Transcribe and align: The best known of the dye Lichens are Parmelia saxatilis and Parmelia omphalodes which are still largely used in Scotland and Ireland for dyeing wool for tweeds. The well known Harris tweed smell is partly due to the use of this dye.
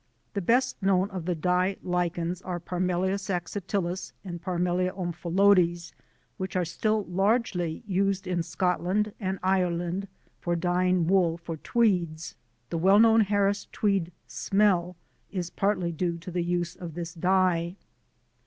The 0.33 0.41
best 0.41 0.81
known 0.81 1.11
of 1.11 1.25
the 1.25 1.35
dye 1.35 1.77
Lichens 1.83 2.41
are 2.41 2.59
Parmelia 2.59 3.19
saxatilis 3.19 4.13
and 4.25 4.41
Parmelia 4.41 4.89
omphalodes 4.97 5.91
which 6.37 6.55
are 6.55 6.65
still 6.65 7.03
largely 7.03 7.83
used 7.85 8.25
in 8.25 8.41
Scotland 8.41 9.13
and 9.19 9.37
Ireland 9.43 10.07
for 10.39 10.55
dyeing 10.55 11.05
wool 11.05 11.37
for 11.37 11.55
tweeds. 11.55 12.33
The 12.71 12.79
well 12.79 12.97
known 12.97 13.21
Harris 13.21 13.67
tweed 13.71 14.11
smell 14.25 14.95
is 15.29 15.51
partly 15.51 15.91
due 15.91 16.17
to 16.17 16.31
the 16.31 16.41
use 16.43 16.75
of 16.75 16.95
this 16.95 17.13
dye. 17.13 17.75